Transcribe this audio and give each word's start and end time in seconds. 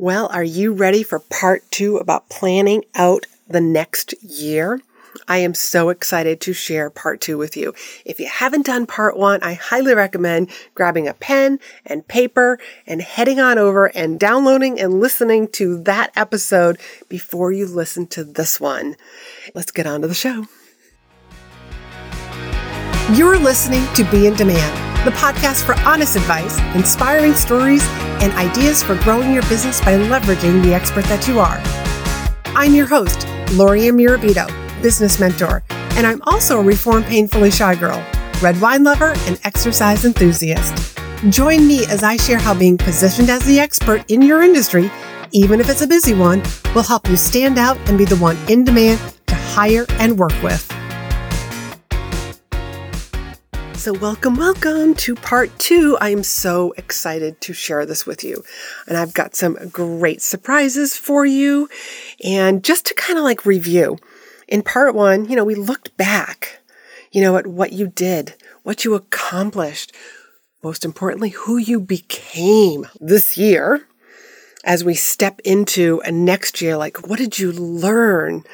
Well, 0.00 0.28
are 0.32 0.42
you 0.42 0.72
ready 0.72 1.02
for 1.02 1.18
part 1.18 1.70
two 1.70 1.98
about 1.98 2.30
planning 2.30 2.86
out 2.94 3.26
the 3.46 3.60
next 3.60 4.14
year? 4.22 4.80
I 5.28 5.36
am 5.36 5.52
so 5.52 5.90
excited 5.90 6.40
to 6.40 6.54
share 6.54 6.88
part 6.88 7.20
two 7.20 7.36
with 7.36 7.54
you. 7.54 7.74
If 8.06 8.18
you 8.18 8.26
haven't 8.26 8.64
done 8.64 8.86
part 8.86 9.18
one, 9.18 9.42
I 9.42 9.52
highly 9.52 9.94
recommend 9.94 10.48
grabbing 10.74 11.06
a 11.06 11.12
pen 11.12 11.60
and 11.84 12.08
paper 12.08 12.58
and 12.86 13.02
heading 13.02 13.40
on 13.40 13.58
over 13.58 13.94
and 13.94 14.18
downloading 14.18 14.80
and 14.80 15.00
listening 15.00 15.48
to 15.48 15.82
that 15.82 16.12
episode 16.16 16.78
before 17.10 17.52
you 17.52 17.66
listen 17.66 18.06
to 18.06 18.24
this 18.24 18.58
one. 18.58 18.96
Let's 19.54 19.70
get 19.70 19.86
on 19.86 20.00
to 20.00 20.08
the 20.08 20.14
show. 20.14 20.46
You're 23.12 23.38
listening 23.38 23.86
to 23.96 24.04
Be 24.04 24.26
in 24.26 24.32
Demand 24.32 24.89
the 25.04 25.10
podcast 25.12 25.64
for 25.64 25.74
honest 25.88 26.14
advice, 26.14 26.58
inspiring 26.74 27.32
stories, 27.32 27.82
and 28.20 28.34
ideas 28.34 28.82
for 28.82 28.96
growing 28.96 29.32
your 29.32 29.42
business 29.44 29.80
by 29.80 29.94
leveraging 29.96 30.62
the 30.62 30.74
expert 30.74 31.04
that 31.06 31.26
you 31.26 31.40
are. 31.40 31.58
I'm 32.54 32.74
your 32.74 32.86
host, 32.86 33.26
Lori 33.54 33.80
Mirabito, 33.80 34.46
business 34.82 35.18
mentor, 35.18 35.62
and 35.70 36.06
I'm 36.06 36.20
also 36.26 36.60
a 36.60 36.62
reformed 36.62 37.06
painfully 37.06 37.50
shy 37.50 37.76
girl, 37.76 38.04
red 38.42 38.60
wine 38.60 38.84
lover, 38.84 39.14
and 39.20 39.40
exercise 39.44 40.04
enthusiast. 40.04 40.98
Join 41.30 41.66
me 41.66 41.86
as 41.86 42.02
I 42.02 42.18
share 42.18 42.38
how 42.38 42.52
being 42.52 42.76
positioned 42.76 43.30
as 43.30 43.42
the 43.46 43.58
expert 43.58 44.04
in 44.10 44.20
your 44.20 44.42
industry, 44.42 44.90
even 45.32 45.60
if 45.60 45.70
it's 45.70 45.80
a 45.80 45.86
busy 45.86 46.12
one, 46.12 46.42
will 46.74 46.82
help 46.82 47.08
you 47.08 47.16
stand 47.16 47.56
out 47.56 47.78
and 47.88 47.96
be 47.96 48.04
the 48.04 48.16
one 48.16 48.36
in 48.50 48.64
demand 48.64 49.00
to 49.28 49.34
hire 49.34 49.86
and 49.92 50.18
work 50.18 50.42
with. 50.42 50.70
So, 53.80 53.94
welcome, 53.94 54.36
welcome 54.36 54.94
to 54.96 55.14
part 55.14 55.58
two. 55.58 55.96
I 56.02 56.10
am 56.10 56.22
so 56.22 56.72
excited 56.76 57.40
to 57.40 57.54
share 57.54 57.86
this 57.86 58.04
with 58.04 58.22
you. 58.22 58.44
And 58.86 58.94
I've 58.94 59.14
got 59.14 59.34
some 59.34 59.54
great 59.70 60.20
surprises 60.20 60.98
for 60.98 61.24
you. 61.24 61.66
And 62.22 62.62
just 62.62 62.84
to 62.88 62.94
kind 62.94 63.18
of 63.18 63.24
like 63.24 63.46
review, 63.46 63.96
in 64.46 64.60
part 64.60 64.94
one, 64.94 65.24
you 65.30 65.34
know, 65.34 65.46
we 65.46 65.54
looked 65.54 65.96
back, 65.96 66.60
you 67.10 67.22
know, 67.22 67.38
at 67.38 67.46
what 67.46 67.72
you 67.72 67.86
did, 67.86 68.34
what 68.64 68.84
you 68.84 68.92
accomplished, 68.92 69.94
most 70.62 70.84
importantly, 70.84 71.30
who 71.30 71.56
you 71.56 71.80
became 71.80 72.86
this 73.00 73.38
year 73.38 73.88
as 74.62 74.84
we 74.84 74.94
step 74.94 75.40
into 75.42 76.02
a 76.04 76.12
next 76.12 76.60
year. 76.60 76.76
Like, 76.76 77.08
what 77.08 77.18
did 77.18 77.38
you 77.38 77.50
learn? 77.50 78.44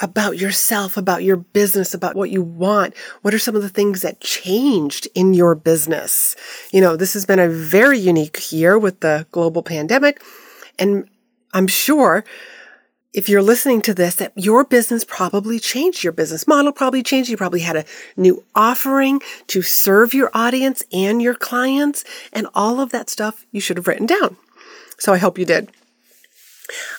About 0.00 0.38
yourself, 0.38 0.96
about 0.96 1.22
your 1.22 1.36
business, 1.36 1.94
about 1.94 2.16
what 2.16 2.30
you 2.30 2.42
want. 2.42 2.96
What 3.22 3.32
are 3.32 3.38
some 3.38 3.54
of 3.54 3.62
the 3.62 3.68
things 3.68 4.02
that 4.02 4.20
changed 4.20 5.08
in 5.14 5.34
your 5.34 5.54
business? 5.54 6.34
You 6.72 6.80
know, 6.80 6.96
this 6.96 7.14
has 7.14 7.24
been 7.24 7.38
a 7.38 7.48
very 7.48 7.98
unique 7.98 8.52
year 8.52 8.78
with 8.78 9.00
the 9.00 9.26
global 9.30 9.62
pandemic. 9.62 10.22
And 10.78 11.08
I'm 11.52 11.68
sure 11.68 12.24
if 13.12 13.28
you're 13.28 13.42
listening 13.42 13.80
to 13.82 13.94
this, 13.94 14.16
that 14.16 14.32
your 14.34 14.64
business 14.64 15.04
probably 15.04 15.60
changed. 15.60 16.02
Your 16.02 16.12
business 16.12 16.48
model 16.48 16.72
probably 16.72 17.02
changed. 17.02 17.30
You 17.30 17.36
probably 17.36 17.60
had 17.60 17.76
a 17.76 17.84
new 18.16 18.44
offering 18.56 19.20
to 19.46 19.62
serve 19.62 20.12
your 20.12 20.32
audience 20.34 20.84
and 20.92 21.22
your 21.22 21.36
clients 21.36 22.04
and 22.32 22.48
all 22.54 22.80
of 22.80 22.90
that 22.90 23.08
stuff 23.08 23.46
you 23.52 23.60
should 23.60 23.76
have 23.76 23.86
written 23.86 24.06
down. 24.06 24.36
So 24.98 25.12
I 25.12 25.18
hope 25.18 25.38
you 25.38 25.44
did. 25.44 25.70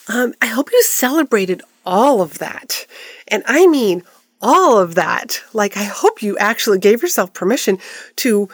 Um, 0.07 0.33
I 0.41 0.45
hope 0.45 0.71
you 0.71 0.81
celebrated 0.83 1.61
all 1.85 2.21
of 2.21 2.39
that. 2.39 2.85
And 3.27 3.43
I 3.45 3.67
mean 3.67 4.03
all 4.41 4.77
of 4.77 4.95
that. 4.95 5.41
Like, 5.53 5.77
I 5.77 5.83
hope 5.83 6.21
you 6.21 6.37
actually 6.37 6.79
gave 6.79 7.01
yourself 7.01 7.33
permission 7.33 7.79
to 8.17 8.49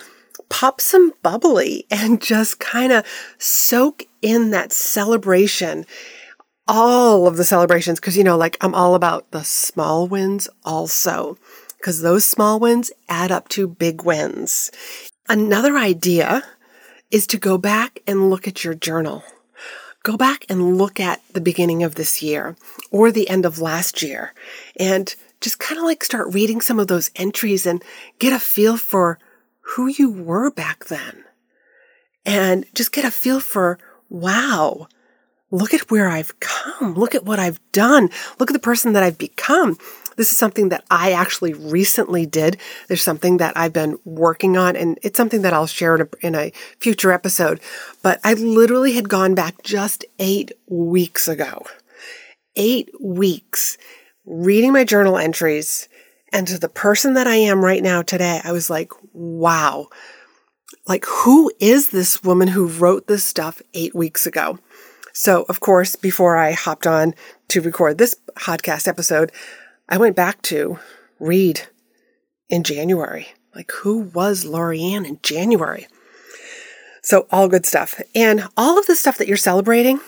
pop 0.49 0.81
some 0.81 1.13
bubbly 1.21 1.85
and 1.89 2.21
just 2.33 2.59
kind 2.59 2.91
of 2.91 3.05
soak 3.37 4.03
in 4.21 4.51
that 4.51 4.71
celebration. 4.71 5.85
All 6.67 7.27
of 7.27 7.37
the 7.37 7.43
celebrations, 7.43 7.99
because 7.99 8.15
you 8.15 8.23
know, 8.23 8.37
like 8.37 8.55
I'm 8.61 8.75
all 8.75 8.95
about 8.95 9.31
the 9.31 9.43
small 9.43 10.07
wins 10.07 10.47
also, 10.63 11.37
because 11.77 12.01
those 12.01 12.23
small 12.23 12.59
wins 12.59 12.91
add 13.09 13.31
up 13.31 13.49
to 13.49 13.67
big 13.67 14.03
wins. 14.03 14.71
Another 15.27 15.77
idea 15.77 16.43
is 17.09 17.27
to 17.27 17.37
go 17.37 17.57
back 17.57 17.99
and 18.07 18.29
look 18.29 18.47
at 18.47 18.63
your 18.63 18.73
journal 18.73 19.23
go 20.03 20.17
back 20.17 20.45
and 20.49 20.77
look 20.77 20.99
at 20.99 21.21
the 21.33 21.41
beginning 21.41 21.83
of 21.83 21.95
this 21.95 22.21
year 22.21 22.55
or 22.89 23.11
the 23.11 23.29
end 23.29 23.45
of 23.45 23.59
last 23.59 24.01
year 24.01 24.33
and 24.79 25.15
just 25.39 25.59
kind 25.59 25.79
of 25.79 25.85
like 25.85 26.03
start 26.03 26.33
reading 26.33 26.61
some 26.61 26.79
of 26.79 26.87
those 26.87 27.11
entries 27.15 27.65
and 27.65 27.83
get 28.19 28.33
a 28.33 28.39
feel 28.39 28.77
for 28.77 29.19
who 29.61 29.87
you 29.87 30.09
were 30.09 30.51
back 30.51 30.85
then. 30.85 31.23
And 32.25 32.65
just 32.75 32.91
get 32.91 33.05
a 33.05 33.11
feel 33.11 33.39
for, 33.39 33.79
wow, 34.09 34.87
look 35.49 35.73
at 35.73 35.89
where 35.89 36.07
I've 36.07 36.39
come. 36.39 36.93
Look 36.93 37.15
at 37.15 37.25
what 37.25 37.39
I've 37.39 37.59
done. 37.71 38.09
Look 38.37 38.51
at 38.51 38.53
the 38.53 38.59
person 38.59 38.93
that 38.93 39.03
I've 39.03 39.17
become. 39.17 39.77
This 40.17 40.31
is 40.31 40.37
something 40.37 40.69
that 40.69 40.83
I 40.91 41.11
actually 41.11 41.53
recently 41.53 42.25
did. 42.25 42.57
There's 42.87 43.01
something 43.01 43.37
that 43.37 43.55
I've 43.57 43.73
been 43.73 43.97
working 44.05 44.57
on, 44.57 44.75
and 44.75 44.99
it's 45.01 45.17
something 45.17 45.41
that 45.41 45.53
I'll 45.53 45.67
share 45.67 45.95
in 45.95 46.01
a, 46.01 46.07
in 46.25 46.35
a 46.35 46.51
future 46.79 47.11
episode. 47.11 47.59
But 48.01 48.19
I 48.23 48.33
literally 48.33 48.93
had 48.93 49.09
gone 49.09 49.35
back 49.35 49.63
just 49.63 50.05
eight 50.19 50.51
weeks 50.67 51.27
ago. 51.27 51.65
Eight 52.55 52.89
weeks 52.99 53.77
reading 54.25 54.73
my 54.73 54.83
journal 54.83 55.17
entries. 55.17 55.87
And 56.33 56.47
to 56.47 56.57
the 56.57 56.69
person 56.69 57.13
that 57.15 57.27
I 57.27 57.35
am 57.35 57.63
right 57.63 57.83
now 57.83 58.01
today, 58.01 58.39
I 58.43 58.51
was 58.51 58.69
like, 58.69 58.91
wow. 59.13 59.87
Like, 60.87 61.05
who 61.05 61.51
is 61.59 61.89
this 61.89 62.23
woman 62.23 62.47
who 62.47 62.67
wrote 62.67 63.07
this 63.07 63.23
stuff 63.23 63.61
eight 63.73 63.93
weeks 63.93 64.25
ago? 64.25 64.57
So, 65.13 65.45
of 65.49 65.59
course, 65.59 65.95
before 65.95 66.37
I 66.37 66.53
hopped 66.53 66.87
on 66.87 67.13
to 67.49 67.61
record 67.61 67.97
this 67.97 68.15
podcast 68.35 68.87
episode, 68.87 69.31
I 69.91 69.97
went 69.97 70.15
back 70.15 70.41
to 70.43 70.79
read 71.19 71.63
in 72.47 72.63
January. 72.63 73.27
Like, 73.53 73.69
who 73.71 73.99
was 73.99 74.45
Lorianne 74.45 75.05
in 75.05 75.19
January? 75.21 75.85
So, 77.01 77.27
all 77.29 77.49
good 77.49 77.65
stuff. 77.65 78.01
And 78.15 78.47
all 78.55 78.79
of 78.79 78.87
the 78.87 78.95
stuff 78.95 79.17
that 79.17 79.27
you're 79.27 79.35
celebrating, 79.35 79.99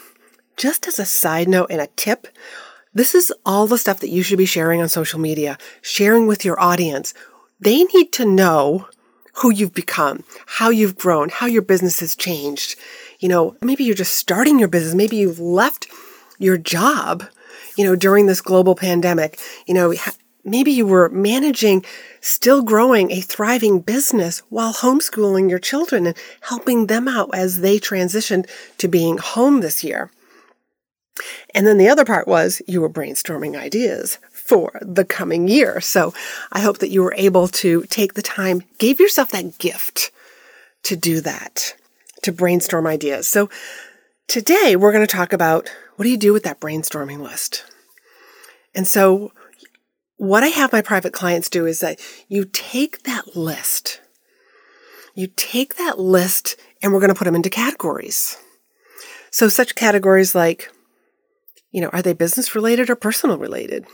just 0.56 0.88
as 0.88 1.00
a 1.00 1.06
side 1.06 1.50
note 1.50 1.68
and 1.70 1.82
a 1.82 1.88
tip, 1.98 2.28
this 2.94 3.14
is 3.14 3.34
all 3.46 3.68
the 3.68 3.78
stuff 3.78 4.00
that 4.00 4.10
you 4.10 4.24
should 4.24 4.38
be 4.38 4.46
sharing 4.46 4.82
on 4.82 4.88
social 4.88 5.20
media, 5.20 5.58
sharing 5.82 6.28
with 6.28 6.46
your 6.46 6.58
audience. 6.62 7.14
They 7.60 7.84
need 7.84 8.14
to 8.14 8.26
know 8.26 8.88
who 9.42 9.52
you've 9.52 9.74
become, 9.74 10.24
how 10.46 10.70
you've 10.70 10.96
grown, 10.96 11.28
how 11.28 11.48
your 11.48 11.62
business 11.62 12.00
has 12.00 12.16
changed. 12.16 12.80
You 13.20 13.28
know, 13.28 13.58
maybe 13.62 13.84
you're 13.84 13.96
just 13.96 14.16
starting 14.16 14.60
your 14.60 14.70
business, 14.70 14.96
maybe 14.96 15.18
you've 15.18 15.40
left 15.40 15.88
your 16.40 16.58
job 16.58 17.26
you 17.78 17.84
know, 17.84 17.96
during 17.96 18.26
this 18.26 18.42
global 18.42 18.76
pandemic. 18.76 19.40
You 19.66 19.74
know, 19.74 19.94
maybe 20.44 20.72
you 20.72 20.86
were 20.86 21.10
managing, 21.10 21.86
still 22.22 22.62
growing 22.62 23.12
a 23.12 23.22
thriving 23.22 23.80
business 23.80 24.40
while 24.50 24.74
homeschooling 24.74 25.50
your 25.50 25.60
children 25.60 26.08
and 26.08 26.18
helping 26.42 26.88
them 26.88 27.08
out 27.08 27.30
as 27.34 27.62
they 27.62 27.78
transitioned 27.78 28.50
to 28.78 28.88
being 28.88 29.18
home 29.18 29.62
this 29.62 29.84
year. 29.84 30.12
And 31.54 31.68
then 31.68 31.78
the 31.78 31.90
other 31.90 32.06
part 32.06 32.28
was 32.28 32.62
you 32.68 32.82
were 32.82 32.90
brainstorming 32.90 33.56
ideas 33.56 34.18
for 34.32 34.78
the 34.82 35.06
coming 35.06 35.48
year. 35.48 35.80
So 35.80 36.14
I 36.52 36.60
hope 36.60 36.80
that 36.80 36.90
you 36.90 37.04
were 37.04 37.14
able 37.16 37.48
to 37.50 37.84
take 37.84 38.16
the 38.16 38.22
time, 38.22 38.64
gave 38.80 39.00
yourself 39.00 39.30
that 39.32 39.58
gift 39.60 40.12
to 40.84 40.96
do 40.96 41.22
that, 41.22 41.76
to 42.24 42.32
brainstorm 42.32 42.88
ideas. 42.88 43.28
So 43.28 43.50
today 44.28 44.76
we're 44.76 44.92
going 44.92 45.06
to 45.06 45.16
talk 45.16 45.34
about 45.34 45.70
what 45.96 46.04
do 46.04 46.10
you 46.10 46.18
do 46.18 46.34
with 46.34 46.44
that 46.44 46.60
brainstorming 46.60 47.20
list? 47.20 47.66
And 48.76 48.88
so, 48.88 49.32
what 50.18 50.44
I 50.44 50.48
have 50.48 50.72
my 50.72 50.82
private 50.82 51.14
clients 51.14 51.50
do 51.50 51.66
is 51.66 51.80
that 51.82 52.00
you 52.28 52.46
take 52.46 53.04
that 53.04 53.36
list, 53.36 54.02
you 55.16 55.28
take 55.36 55.76
that 55.76 56.00
list, 56.00 56.56
and 56.82 56.92
we're 56.92 57.00
going 57.00 57.10
to 57.10 57.16
put 57.16 57.26
them 57.26 57.36
into 57.36 57.50
categories. 57.50 58.38
So, 59.32 59.50
such 59.50 59.76
categories 59.76 60.34
like, 60.34 60.72
you 61.72 61.82
know, 61.82 61.90
are 61.90 62.02
they 62.02 62.14
business 62.14 62.56
related 62.56 62.90
or 62.90 62.96
personal 62.96 63.38
related? 63.38 63.86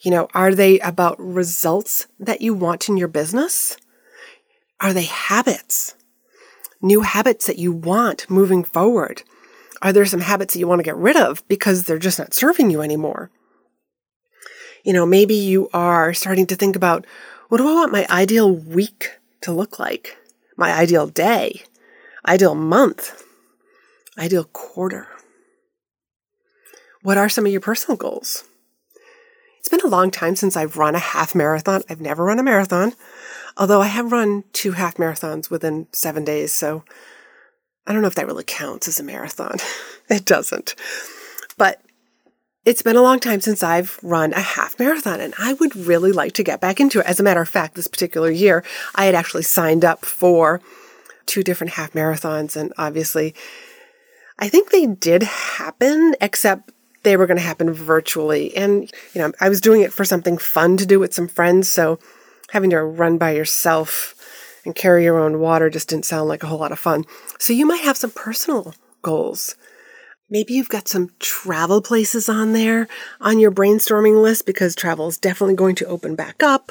You 0.00 0.12
know, 0.12 0.28
are 0.34 0.54
they 0.54 0.78
about 0.80 1.18
results 1.18 2.06
that 2.20 2.40
you 2.40 2.54
want 2.54 2.88
in 2.88 2.96
your 2.96 3.08
business? 3.08 3.76
Are 4.80 4.92
they 4.92 5.04
habits? 5.04 5.96
New 6.80 7.00
habits 7.00 7.46
that 7.46 7.58
you 7.58 7.72
want 7.72 8.30
moving 8.30 8.62
forward? 8.62 9.22
Are 9.82 9.92
there 9.92 10.06
some 10.06 10.20
habits 10.20 10.54
that 10.54 10.60
you 10.60 10.66
want 10.66 10.80
to 10.80 10.84
get 10.84 10.96
rid 10.96 11.16
of 11.16 11.46
because 11.48 11.84
they're 11.84 11.98
just 11.98 12.18
not 12.18 12.34
serving 12.34 12.70
you 12.70 12.82
anymore? 12.82 13.30
You 14.84 14.92
know, 14.92 15.06
maybe 15.06 15.34
you 15.34 15.68
are 15.72 16.14
starting 16.14 16.46
to 16.46 16.56
think 16.56 16.76
about 16.76 17.06
what 17.48 17.58
do 17.58 17.68
I 17.68 17.74
want 17.74 17.92
my 17.92 18.06
ideal 18.10 18.50
week 18.54 19.18
to 19.42 19.52
look 19.52 19.78
like? 19.78 20.16
My 20.56 20.72
ideal 20.72 21.06
day, 21.06 21.62
ideal 22.26 22.54
month, 22.54 23.22
ideal 24.18 24.44
quarter. 24.44 25.08
What 27.02 27.16
are 27.16 27.28
some 27.28 27.46
of 27.46 27.52
your 27.52 27.60
personal 27.60 27.96
goals? 27.96 28.44
It's 29.58 29.68
been 29.68 29.80
a 29.84 29.94
long 29.94 30.10
time 30.10 30.34
since 30.34 30.56
I've 30.56 30.76
run 30.76 30.94
a 30.94 31.00
half 31.00 31.34
marathon. 31.34 31.82
I've 31.88 32.00
never 32.00 32.24
run 32.24 32.38
a 32.38 32.42
marathon, 32.42 32.92
although 33.56 33.80
I 33.80 33.86
have 33.86 34.12
run 34.12 34.44
two 34.52 34.72
half 34.72 34.96
marathons 34.96 35.50
within 35.50 35.86
seven 35.92 36.24
days. 36.24 36.52
So 36.52 36.84
I 37.88 37.92
don't 37.92 38.02
know 38.02 38.08
if 38.08 38.14
that 38.16 38.26
really 38.26 38.44
counts 38.44 38.86
as 38.86 39.00
a 39.00 39.02
marathon. 39.02 39.56
it 40.08 40.24
doesn't. 40.24 40.74
But 41.56 41.80
it's 42.64 42.82
been 42.82 42.96
a 42.96 43.02
long 43.02 43.18
time 43.18 43.40
since 43.40 43.62
I've 43.62 43.98
run 44.02 44.34
a 44.34 44.40
half 44.40 44.78
marathon 44.78 45.20
and 45.20 45.34
I 45.38 45.54
would 45.54 45.74
really 45.74 46.12
like 46.12 46.34
to 46.34 46.42
get 46.42 46.60
back 46.60 46.80
into 46.80 47.00
it. 47.00 47.06
As 47.06 47.18
a 47.18 47.22
matter 47.22 47.40
of 47.40 47.48
fact, 47.48 47.74
this 47.74 47.86
particular 47.88 48.30
year, 48.30 48.62
I 48.94 49.06
had 49.06 49.14
actually 49.14 49.44
signed 49.44 49.86
up 49.86 50.04
for 50.04 50.60
two 51.24 51.42
different 51.42 51.72
half 51.72 51.92
marathons 51.92 52.56
and 52.56 52.72
obviously 52.76 53.34
I 54.38 54.48
think 54.48 54.70
they 54.70 54.86
did 54.86 55.22
happen, 55.22 56.14
except 56.20 56.70
they 57.02 57.16
were 57.16 57.26
going 57.26 57.38
to 57.38 57.42
happen 57.42 57.72
virtually. 57.72 58.56
And, 58.56 58.90
you 59.14 59.20
know, 59.20 59.32
I 59.40 59.48
was 59.48 59.60
doing 59.60 59.80
it 59.80 59.92
for 59.92 60.04
something 60.04 60.38
fun 60.38 60.76
to 60.76 60.86
do 60.86 61.00
with 61.00 61.14
some 61.14 61.26
friends. 61.26 61.68
So 61.68 61.98
having 62.50 62.70
to 62.70 62.82
run 62.82 63.18
by 63.18 63.32
yourself 63.32 64.14
and 64.64 64.74
carry 64.74 65.04
your 65.04 65.18
own 65.18 65.40
water 65.40 65.70
just 65.70 65.88
didn't 65.88 66.04
sound 66.04 66.28
like 66.28 66.42
a 66.42 66.46
whole 66.46 66.58
lot 66.58 66.72
of 66.72 66.78
fun. 66.78 67.04
So 67.38 67.52
you 67.52 67.66
might 67.66 67.82
have 67.82 67.96
some 67.96 68.10
personal 68.10 68.74
goals. 69.02 69.56
Maybe 70.30 70.52
you've 70.52 70.68
got 70.68 70.88
some 70.88 71.10
travel 71.20 71.80
places 71.80 72.28
on 72.28 72.52
there 72.52 72.86
on 73.20 73.38
your 73.38 73.50
brainstorming 73.50 74.22
list 74.22 74.44
because 74.44 74.74
travel 74.74 75.08
is 75.08 75.16
definitely 75.16 75.54
going 75.54 75.74
to 75.76 75.86
open 75.86 76.14
back 76.14 76.42
up. 76.42 76.70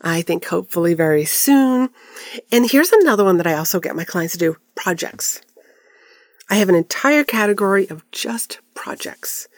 I 0.00 0.22
think 0.22 0.44
hopefully 0.44 0.94
very 0.94 1.24
soon. 1.24 1.90
And 2.52 2.70
here's 2.70 2.92
another 2.92 3.24
one 3.24 3.38
that 3.38 3.46
I 3.46 3.54
also 3.54 3.80
get 3.80 3.96
my 3.96 4.04
clients 4.04 4.34
to 4.34 4.38
do 4.38 4.56
projects. 4.76 5.40
I 6.48 6.56
have 6.56 6.68
an 6.68 6.76
entire 6.76 7.24
category 7.24 7.88
of 7.88 8.08
just 8.12 8.60
projects. 8.74 9.48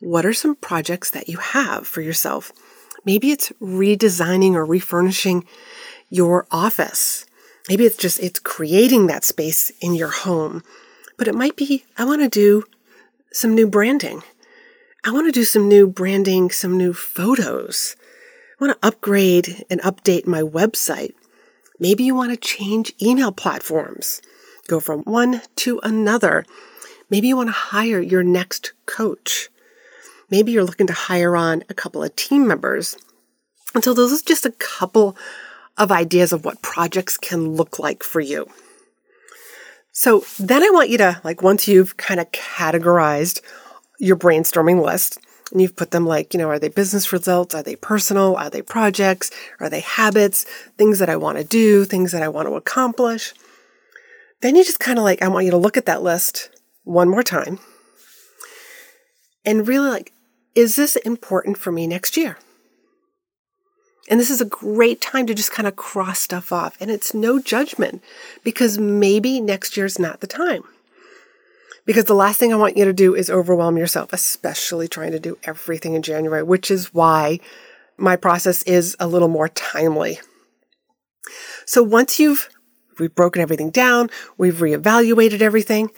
What 0.00 0.26
are 0.26 0.34
some 0.34 0.56
projects 0.56 1.10
that 1.10 1.28
you 1.28 1.38
have 1.38 1.86
for 1.86 2.02
yourself? 2.02 2.52
Maybe 3.04 3.30
it's 3.30 3.50
redesigning 3.62 4.54
or 4.54 4.66
refurnishing 4.66 5.46
your 6.10 6.46
office. 6.50 7.24
Maybe 7.68 7.86
it's 7.86 7.96
just 7.96 8.20
it's 8.20 8.40
creating 8.40 9.06
that 9.06 9.24
space 9.24 9.70
in 9.80 9.94
your 9.94 10.10
home. 10.10 10.62
But 11.16 11.28
it 11.28 11.34
might 11.34 11.56
be 11.56 11.84
I 11.96 12.04
want 12.04 12.20
to 12.22 12.28
do 12.28 12.64
some 13.32 13.54
new 13.54 13.66
branding. 13.66 14.22
I 15.04 15.12
want 15.12 15.26
to 15.28 15.32
do 15.32 15.44
some 15.44 15.68
new 15.68 15.86
branding, 15.86 16.50
some 16.50 16.76
new 16.76 16.92
photos. 16.92 17.96
I 18.60 18.64
want 18.64 18.80
to 18.80 18.86
upgrade 18.86 19.64
and 19.70 19.80
update 19.80 20.26
my 20.26 20.42
website. 20.42 21.14
Maybe 21.78 22.04
you 22.04 22.14
want 22.14 22.32
to 22.32 22.36
change 22.36 22.92
email 23.00 23.32
platforms, 23.32 24.20
go 24.68 24.80
from 24.80 25.00
one 25.04 25.40
to 25.56 25.80
another. 25.82 26.44
Maybe 27.08 27.28
you 27.28 27.36
want 27.36 27.48
to 27.48 27.52
hire 27.52 28.00
your 28.00 28.22
next 28.22 28.74
coach. 28.84 29.48
Maybe 30.30 30.52
you're 30.52 30.64
looking 30.64 30.86
to 30.88 30.92
hire 30.92 31.36
on 31.36 31.64
a 31.70 31.74
couple 31.74 32.02
of 32.02 32.14
team 32.16 32.46
members. 32.46 32.98
And 33.74 33.82
so 33.82 33.94
those 33.94 34.12
are 34.12 34.24
just 34.24 34.44
a 34.44 34.52
couple 34.52 35.16
of 35.76 35.92
ideas 35.92 36.32
of 36.32 36.44
what 36.44 36.62
projects 36.62 37.16
can 37.16 37.54
look 37.54 37.78
like 37.78 38.02
for 38.02 38.20
you. 38.20 38.46
So 39.92 40.24
then 40.38 40.62
I 40.62 40.70
want 40.70 40.90
you 40.90 40.98
to, 40.98 41.20
like, 41.24 41.42
once 41.42 41.66
you've 41.66 41.96
kind 41.96 42.20
of 42.20 42.30
categorized 42.32 43.40
your 43.98 44.16
brainstorming 44.16 44.84
list, 44.84 45.18
and 45.52 45.60
you've 45.60 45.76
put 45.76 45.90
them 45.90 46.06
like, 46.06 46.32
you 46.32 46.38
know, 46.38 46.48
are 46.48 46.58
they 46.58 46.68
business 46.68 47.12
results? 47.12 47.54
Are 47.54 47.62
they 47.62 47.76
personal? 47.76 48.36
Are 48.36 48.50
they 48.50 48.62
projects? 48.62 49.30
Are 49.58 49.68
they 49.68 49.80
habits? 49.80 50.44
Things 50.78 51.00
that 51.00 51.10
I 51.10 51.16
want 51.16 51.38
to 51.38 51.44
do, 51.44 51.84
things 51.84 52.12
that 52.12 52.22
I 52.22 52.28
want 52.28 52.46
to 52.46 52.54
accomplish. 52.54 53.34
Then 54.42 54.54
you 54.54 54.64
just 54.64 54.80
kind 54.80 54.98
of 54.98 55.04
like, 55.04 55.22
I 55.22 55.28
want 55.28 55.44
you 55.44 55.50
to 55.50 55.56
look 55.56 55.76
at 55.76 55.86
that 55.86 56.02
list 56.02 56.50
one 56.84 57.08
more 57.08 57.22
time 57.22 57.58
and 59.44 59.66
really 59.66 59.90
like, 59.90 60.12
is 60.54 60.76
this 60.76 60.96
important 60.96 61.58
for 61.58 61.72
me 61.72 61.86
next 61.86 62.16
year? 62.16 62.38
And 64.10 64.18
this 64.18 64.28
is 64.28 64.40
a 64.40 64.44
great 64.44 65.00
time 65.00 65.26
to 65.26 65.34
just 65.34 65.52
kind 65.52 65.68
of 65.68 65.76
cross 65.76 66.18
stuff 66.18 66.52
off. 66.52 66.76
And 66.80 66.90
it's 66.90 67.14
no 67.14 67.38
judgment 67.38 68.02
because 68.42 68.76
maybe 68.76 69.40
next 69.40 69.76
year's 69.76 70.00
not 70.00 70.18
the 70.18 70.26
time. 70.26 70.64
Because 71.86 72.04
the 72.04 72.14
last 72.14 72.38
thing 72.38 72.52
I 72.52 72.56
want 72.56 72.76
you 72.76 72.84
to 72.84 72.92
do 72.92 73.14
is 73.14 73.30
overwhelm 73.30 73.76
yourself, 73.76 74.12
especially 74.12 74.88
trying 74.88 75.12
to 75.12 75.20
do 75.20 75.38
everything 75.44 75.94
in 75.94 76.02
January, 76.02 76.42
which 76.42 76.72
is 76.72 76.92
why 76.92 77.38
my 77.96 78.16
process 78.16 78.64
is 78.64 78.96
a 78.98 79.06
little 79.06 79.28
more 79.28 79.48
timely. 79.48 80.18
So 81.64 81.82
once 81.82 82.18
you've 82.18 82.48
we've 82.98 83.14
broken 83.14 83.40
everything 83.40 83.70
down, 83.70 84.10
we've 84.36 84.56
reevaluated 84.56 85.40
everything, 85.40 85.90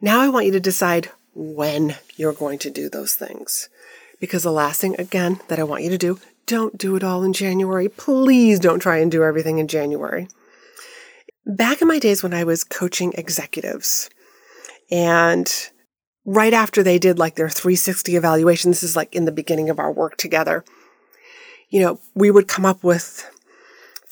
now 0.00 0.20
I 0.20 0.28
want 0.28 0.46
you 0.46 0.52
to 0.52 0.60
decide 0.60 1.10
when 1.34 1.96
you're 2.16 2.32
going 2.32 2.58
to 2.60 2.70
do 2.70 2.88
those 2.88 3.14
things. 3.14 3.68
Because 4.20 4.42
the 4.42 4.52
last 4.52 4.80
thing 4.80 4.94
again 4.98 5.40
that 5.48 5.58
I 5.58 5.64
want 5.64 5.82
you 5.82 5.90
to 5.90 5.98
do 5.98 6.20
don't 6.46 6.76
do 6.78 6.96
it 6.96 7.04
all 7.04 7.22
in 7.22 7.32
January. 7.32 7.88
Please 7.88 8.58
don't 8.58 8.80
try 8.80 8.98
and 8.98 9.10
do 9.10 9.22
everything 9.22 9.58
in 9.58 9.68
January. 9.68 10.28
Back 11.46 11.82
in 11.82 11.88
my 11.88 11.98
days 11.98 12.22
when 12.22 12.34
I 12.34 12.44
was 12.44 12.64
coaching 12.64 13.12
executives, 13.16 14.08
and 14.90 15.52
right 16.24 16.52
after 16.52 16.82
they 16.82 16.98
did 16.98 17.18
like 17.18 17.34
their 17.34 17.48
360 17.48 18.16
evaluation, 18.16 18.70
this 18.70 18.82
is 18.82 18.96
like 18.96 19.14
in 19.14 19.24
the 19.24 19.32
beginning 19.32 19.70
of 19.70 19.78
our 19.78 19.92
work 19.92 20.16
together, 20.16 20.64
you 21.68 21.80
know, 21.80 22.00
we 22.14 22.30
would 22.30 22.48
come 22.48 22.64
up 22.64 22.82
with 22.82 23.30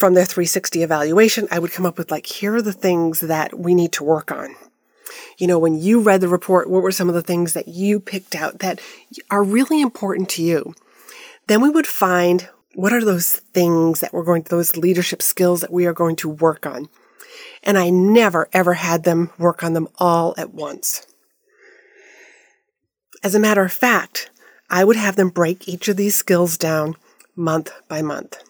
from 0.03 0.15
their 0.15 0.25
360 0.25 0.83
evaluation, 0.83 1.47
I 1.51 1.61
would 1.61 1.71
come 1.71 1.87
up 1.87 1.97
with 1.97 2.11
like, 2.11 2.27
here 2.27 2.57
are 2.57 2.63
the 2.63 2.73
things 2.73 3.21
that 3.21 3.57
we 3.57 3.73
need 3.73 3.93
to 3.93 4.03
work 4.05 4.33
on. 4.33 4.57
You 5.39 5.47
know, 5.47 5.61
when 5.61 5.79
you 5.79 6.01
read 6.01 6.21
the 6.21 6.29
report, 6.29 6.69
what 6.69 6.83
were 6.83 6.91
some 6.91 7.09
of 7.09 7.15
the 7.15 7.23
things 7.23 7.53
that 7.53 7.69
you 7.69 8.01
picked 8.01 8.35
out 8.35 8.59
that 8.59 8.81
are 9.31 9.45
really 9.45 9.81
important 9.81 10.29
to 10.31 10.43
you? 10.43 10.75
Then 11.47 11.61
we 11.61 11.71
would 11.71 11.87
find 11.87 12.49
what 12.75 12.93
are 12.93 13.05
those 13.05 13.37
things 13.37 14.01
that 14.01 14.13
we're 14.13 14.25
going 14.25 14.45
to, 14.45 14.49
those 14.49 14.77
leadership 14.77 15.23
skills 15.23 15.61
that 15.61 15.73
we 15.73 15.87
are 15.87 15.93
going 15.93 16.17
to 16.17 16.29
work 16.29 16.67
on. 16.67 16.89
And 17.63 17.79
I 17.79 17.91
never 17.91 18.49
ever 18.53 18.75
had 18.75 19.05
them 19.05 19.31
work 19.39 19.63
on 19.63 19.73
them 19.75 19.89
all 19.99 20.35
at 20.37 20.55
once. 20.55 21.07
As 23.23 23.35
a 23.35 23.41
matter 23.41 23.63
of 23.63 23.73
fact, 23.73 24.31
I 24.69 24.85
would 24.85 24.97
have 24.97 25.17
them 25.17 25.29
break 25.29 25.69
each 25.69 25.89
of 25.89 25.97
these 25.97 26.17
skills 26.17 26.57
down 26.57 26.97
month 27.37 27.71
by 27.89 28.03
month. 28.03 28.43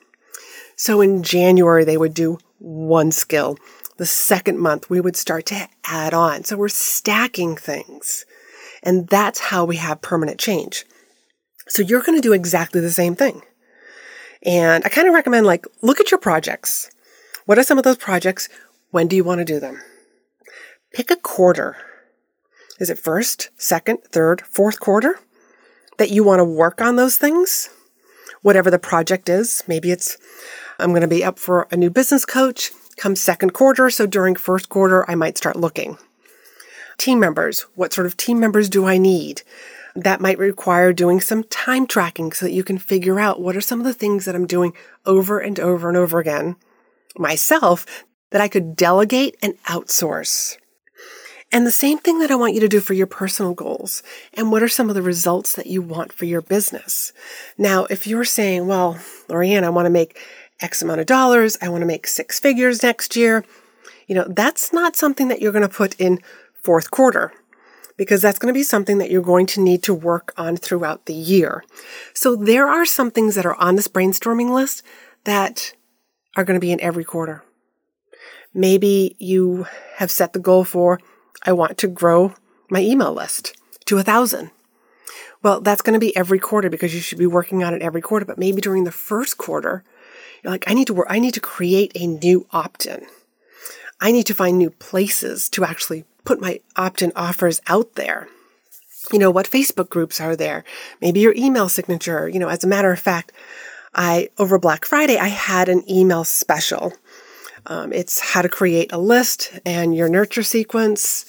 So 0.76 1.00
in 1.00 1.22
January, 1.22 1.84
they 1.84 1.96
would 1.96 2.14
do 2.14 2.38
one 2.58 3.12
skill. 3.12 3.58
The 3.98 4.06
second 4.06 4.58
month, 4.58 4.88
we 4.88 5.00
would 5.00 5.16
start 5.16 5.46
to 5.46 5.68
add 5.84 6.14
on. 6.14 6.44
So 6.44 6.56
we're 6.56 6.68
stacking 6.68 7.56
things. 7.56 8.24
And 8.82 9.06
that's 9.08 9.38
how 9.38 9.64
we 9.64 9.76
have 9.76 10.00
permanent 10.00 10.40
change. 10.40 10.86
So 11.72 11.82
you're 11.82 12.02
going 12.02 12.19
to 12.19 12.28
do 12.28 12.34
exactly 12.34 12.82
the 12.82 12.90
same 12.90 13.16
thing. 13.16 13.40
And 14.42 14.84
I 14.84 14.90
kind 14.90 15.08
of 15.08 15.14
recommend 15.14 15.46
like 15.46 15.64
look 15.80 16.00
at 16.00 16.10
your 16.10 16.20
projects. 16.20 16.90
What 17.46 17.56
are 17.56 17.62
some 17.62 17.78
of 17.78 17.84
those 17.84 17.96
projects? 17.96 18.50
When 18.90 19.08
do 19.08 19.16
you 19.16 19.24
want 19.24 19.38
to 19.38 19.44
do 19.46 19.58
them? 19.58 19.80
Pick 20.92 21.10
a 21.10 21.16
quarter. 21.16 21.78
Is 22.78 22.90
it 22.90 22.98
first, 22.98 23.48
second, 23.56 24.00
third, 24.04 24.42
fourth 24.42 24.80
quarter 24.80 25.19
that 25.96 26.10
you 26.10 26.22
want 26.22 26.41
to 26.41 26.44
work 26.44 26.82
on 26.82 26.96
those 26.96 27.17
things? 27.17 27.70
Whatever 28.43 28.70
the 28.70 28.79
project 28.79 29.31
is, 29.31 29.64
maybe 29.67 29.91
it's 29.91 30.19
I'm 30.79 30.91
going 30.91 31.00
to 31.00 31.08
be 31.08 31.24
up 31.24 31.38
for 31.38 31.69
a 31.70 31.76
new 31.76 31.88
business 31.88 32.26
coach 32.26 32.70
come 32.96 33.17
second 33.17 33.55
quarter, 33.55 33.88
so 33.88 34.05
during 34.06 34.36
first 34.36 34.69
quarter 34.69 35.08
I 35.10 35.14
might 35.14 35.38
start 35.38 35.56
looking. 35.56 35.96
Team 36.98 37.19
members, 37.19 37.62
what 37.76 37.94
sort 37.94 38.06
of 38.06 38.19
team 38.19 38.38
members 38.38 38.69
do 38.69 38.84
I 38.84 38.98
need? 38.98 39.41
That 39.94 40.20
might 40.20 40.39
require 40.39 40.93
doing 40.93 41.20
some 41.20 41.44
time 41.44 41.87
tracking 41.87 42.32
so 42.32 42.46
that 42.46 42.53
you 42.53 42.65
can 42.65 42.79
figure 42.79 43.20
out 43.20 43.41
what 43.41 43.56
are 43.56 43.61
some 43.61 43.81
of 43.81 43.87
the 43.87 43.93
things 43.93 44.25
that 44.25 44.34
I'm 44.34 44.46
doing 44.46 44.72
over 45.05 45.39
and 45.39 45.58
over 45.61 45.89
and 45.89 45.99
over 45.99 46.19
again 46.19 46.56
myself 47.19 48.05
that 48.31 48.41
I 48.41 48.49
could 48.49 48.75
delegate 48.75 49.37
and 49.43 49.63
outsource. 49.65 50.56
And 51.55 51.67
the 51.67 51.70
same 51.70 51.99
thing 51.99 52.19
that 52.20 52.31
I 52.31 52.34
want 52.34 52.55
you 52.55 52.61
to 52.61 52.69
do 52.69 52.81
for 52.81 52.94
your 52.94 53.06
personal 53.06 53.53
goals. 53.53 54.03
And 54.32 54.51
what 54.51 54.63
are 54.63 54.69
some 54.69 54.89
of 54.89 54.94
the 54.94 55.03
results 55.03 55.55
that 55.55 55.67
you 55.67 55.82
want 55.82 56.11
for 56.11 56.25
your 56.25 56.41
business? 56.41 57.13
Now, 57.58 57.84
if 57.84 58.06
you're 58.06 58.25
saying, 58.25 58.67
well, 58.67 58.94
Lorianne, 59.29 59.65
I 59.65 59.69
want 59.69 59.84
to 59.84 59.91
make 59.91 60.19
X 60.61 60.81
amount 60.81 61.01
of 61.01 61.06
dollars, 61.06 61.58
I 61.61 61.69
want 61.69 61.82
to 61.82 61.87
make 61.87 62.06
six 62.06 62.41
figures 62.41 62.82
next 62.82 63.17
year, 63.17 63.44
you 64.06 64.15
know, 64.15 64.25
that's 64.29 64.72
not 64.72 64.96
something 64.96 65.29
that 65.29 65.43
you're 65.43 65.53
going 65.53 65.63
to 65.63 65.69
put 65.69 65.94
in 66.01 66.20
fourth 66.55 66.91
quarter 66.91 67.32
because 67.96 68.22
that's 68.22 68.39
going 68.39 68.53
to 68.53 68.58
be 68.58 68.63
something 68.63 68.99
that 68.99 69.11
you're 69.11 69.22
going 69.22 69.46
to 69.46 69.61
need 69.61 69.82
to 69.84 69.94
work 69.94 70.32
on 70.37 70.56
throughout 70.56 71.06
the 71.06 71.15
year. 71.15 71.65
So 72.15 72.37
there 72.37 72.69
are 72.69 72.84
some 72.84 73.11
things 73.11 73.34
that 73.34 73.46
are 73.46 73.55
on 73.56 73.77
this 73.77 73.89
brainstorming 73.89 74.53
list 74.53 74.82
that 75.25 75.75
are 76.37 76.44
going 76.44 76.56
to 76.56 76.65
be 76.65 76.72
in 76.72 76.81
every 76.81 77.05
quarter. 77.05 77.44
Maybe 78.55 79.17
you 79.19 79.67
have 79.96 80.11
set 80.11 80.32
the 80.32 80.39
goal 80.39 80.65
for, 80.65 81.01
I 81.44 81.53
want 81.53 81.79
to 81.79 81.89
grow 81.89 82.34
my 82.70 82.81
email 82.81 83.13
list 83.13 83.56
to 83.87 83.99
a 83.99 84.03
thousand. 84.03 84.51
Well, 85.43 85.61
that's 85.61 85.82
going 85.82 85.94
to 85.94 86.01
be 86.01 86.17
every 86.17 86.39
quarter 86.39 86.70
because 86.70 86.94
you 86.94 87.01
should 87.01 87.19
be 87.19 87.27
working 87.27 87.65
on 87.65 87.75
it 87.75 87.82
every 87.82 88.01
quarter. 88.01 88.25
But 88.25 88.39
maybe 88.39 88.61
during 88.61 88.84
the 88.84 88.93
first 88.93 89.39
quarter, 89.39 89.84
you're 90.43 90.53
like, 90.53 90.65
I 90.69 90.75
need 90.75 90.87
to 90.87 90.94
work, 90.94 91.08
I 91.11 91.19
need 91.19 91.34
to 91.34 91.41
create 91.41 91.93
a 91.94 92.06
new 92.06 92.46
opt 92.53 92.87
in. 92.87 93.06
I 94.01 94.13
need 94.13 94.27
to 94.27 94.34
find 94.34 94.58
new 94.58 94.70
places 94.70 95.49
to 95.51 95.65
actually 95.65 96.05
put 96.24 96.41
my 96.41 96.60
opt 96.76 97.02
in 97.02 97.12
offers 97.17 97.60
out 97.67 97.94
there. 97.94 98.29
You 99.12 99.19
know, 99.19 99.31
what 99.31 99.50
Facebook 99.50 99.88
groups 99.88 100.20
are 100.20 100.36
there? 100.36 100.64
Maybe 101.00 101.20
your 101.20 101.34
email 101.36 101.69
signature. 101.69 102.29
You 102.29 102.38
know, 102.38 102.48
as 102.48 102.64
a 102.64 102.69
matter 102.69 102.93
of 102.93 103.00
fact, 103.00 103.32
I, 103.94 104.29
over 104.38 104.58
Black 104.58 104.84
Friday, 104.84 105.19
I 105.19 105.29
had 105.29 105.69
an 105.69 105.88
email 105.91 106.24
special. 106.24 106.93
Um, 107.67 107.93
it's 107.93 108.20
how 108.20 108.43
to 108.43 108.48
create 108.48 108.93
a 108.93 108.98
list 108.98 109.52
and 109.64 109.94
your 109.94 110.08
nurture 110.08 110.43
sequence. 110.43 111.26